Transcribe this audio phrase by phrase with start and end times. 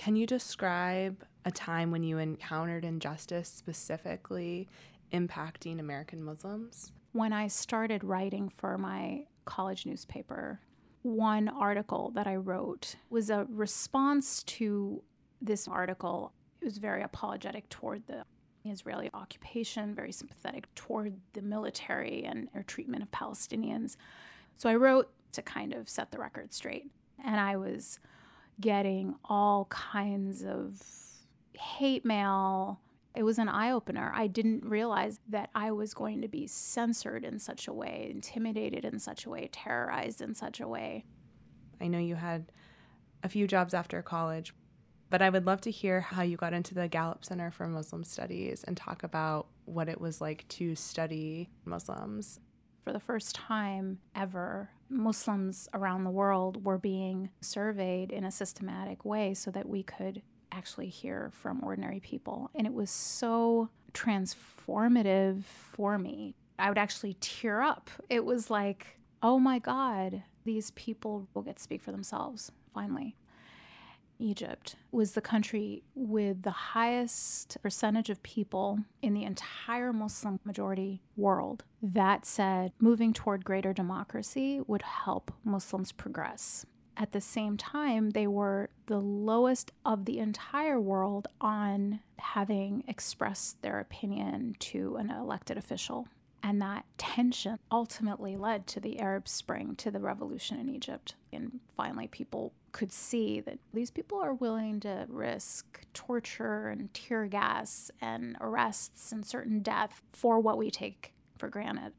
[0.00, 4.66] Can you describe a time when you encountered injustice specifically
[5.12, 6.90] impacting American Muslims?
[7.12, 10.58] When I started writing for my college newspaper,
[11.02, 15.02] one article that I wrote was a response to
[15.42, 16.32] this article.
[16.62, 18.24] It was very apologetic toward the
[18.64, 23.96] Israeli occupation, very sympathetic toward the military and their treatment of Palestinians.
[24.56, 26.90] So I wrote to kind of set the record straight.
[27.22, 28.00] And I was
[28.60, 30.80] getting all kinds of
[31.54, 32.80] hate mail.
[33.14, 34.12] It was an eye opener.
[34.14, 38.84] I didn't realize that I was going to be censored in such a way, intimidated
[38.84, 41.04] in such a way, terrorized in such a way.
[41.80, 42.52] I know you had
[43.22, 44.54] a few jobs after college,
[45.08, 48.04] but I would love to hear how you got into the Gallup Center for Muslim
[48.04, 52.38] Studies and talk about what it was like to study Muslims.
[52.84, 59.04] For the first time ever, Muslims around the world were being surveyed in a systematic
[59.04, 62.50] way so that we could actually hear from ordinary people.
[62.54, 66.34] And it was so transformative for me.
[66.58, 67.90] I would actually tear up.
[68.08, 73.16] It was like, oh my God, these people will get to speak for themselves finally.
[74.20, 81.00] Egypt was the country with the highest percentage of people in the entire Muslim majority
[81.16, 86.66] world that said moving toward greater democracy would help Muslims progress.
[86.96, 93.62] At the same time, they were the lowest of the entire world on having expressed
[93.62, 96.08] their opinion to an elected official.
[96.42, 101.14] And that tension ultimately led to the Arab Spring, to the revolution in Egypt.
[101.32, 107.26] And finally, people could see that these people are willing to risk torture and tear
[107.26, 111.92] gas and arrests and certain death for what we take for granted.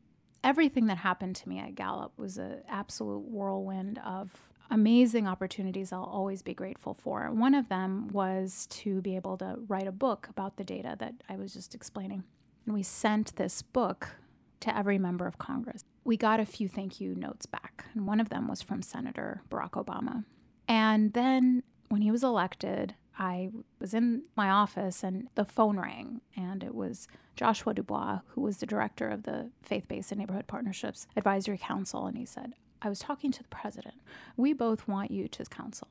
[0.44, 6.04] Everything that happened to me at Gallup was an absolute whirlwind of amazing opportunities I'll
[6.04, 7.30] always be grateful for.
[7.32, 11.14] One of them was to be able to write a book about the data that
[11.30, 12.24] I was just explaining.
[12.66, 14.16] And we sent this book
[14.62, 15.84] to every member of Congress.
[16.04, 19.44] We got a few thank you notes back, and one of them was from Senator
[19.50, 20.24] Barack Obama.
[20.72, 23.50] And then when he was elected, I
[23.82, 28.60] was in my office and the phone rang, and it was Joshua Dubois, who was
[28.60, 32.06] the director of the Faith Based and Neighborhood Partnerships Advisory Council.
[32.06, 33.96] And he said, I was talking to the president.
[34.38, 35.90] We both want you to counsel.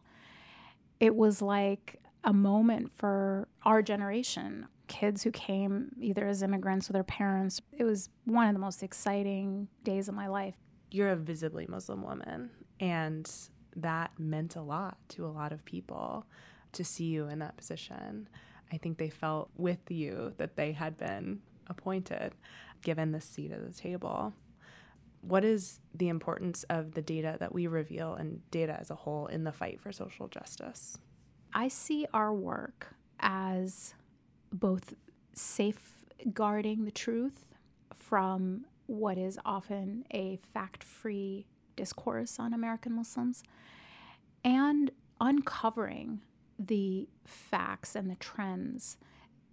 [0.99, 6.95] It was like a moment for our generation, kids who came either as immigrants or
[6.95, 7.61] their parents.
[7.77, 10.55] It was one of the most exciting days of my life.
[10.91, 12.49] You're a visibly Muslim woman,
[12.81, 13.31] and
[13.77, 16.27] that meant a lot to a lot of people
[16.73, 18.29] to see you in that position.
[18.73, 22.35] I think they felt with you that they had been appointed,
[22.83, 24.33] given the seat at the table.
[25.23, 29.27] What is the importance of the data that we reveal and data as a whole
[29.27, 30.97] in the fight for social justice?
[31.53, 33.95] I see our work as
[34.53, 34.95] both
[35.35, 37.47] safeguarding the truth
[37.95, 41.47] from what is often a fact free
[41.81, 43.43] discourse on American Muslims
[44.45, 46.21] and uncovering
[46.59, 48.99] the facts and the trends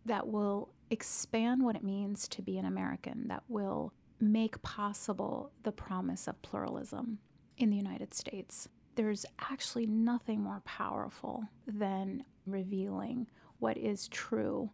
[0.06, 5.72] that will expand what it means to be an American, that will make possible the
[5.72, 7.20] promise of pluralism
[7.58, 8.68] in the United States.
[8.96, 13.28] There's actually nothing more powerful than revealing
[13.60, 14.70] what is true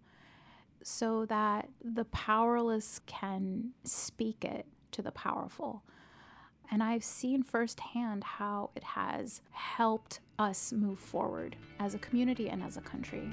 [0.83, 5.83] so that the powerless can speak it to the powerful.
[6.71, 12.63] And I've seen firsthand how it has helped us move forward as a community and
[12.63, 13.31] as a country.